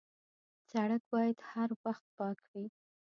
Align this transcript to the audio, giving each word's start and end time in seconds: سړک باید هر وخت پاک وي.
سړک 0.69 1.03
باید 1.13 1.37
هر 1.51 1.69
وخت 1.83 2.05
پاک 2.17 2.39
وي. 2.51 2.65